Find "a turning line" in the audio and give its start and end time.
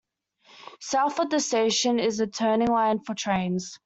2.19-3.01